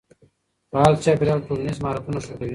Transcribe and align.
فعال 0.71 0.93
چاپېريال 1.03 1.39
ټولنیز 1.47 1.77
مهارتونه 1.83 2.19
ښه 2.25 2.33
کوي. 2.39 2.49